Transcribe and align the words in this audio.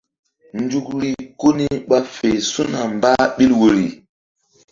Nzukri 0.61 1.11
ko 1.39 1.47
ni 1.57 1.65
ɓa 1.89 1.99
fe 2.15 2.29
su̧na 2.51 2.79
mbah 2.95 3.21
ɓil 3.35 3.51
woyri. 3.59 3.87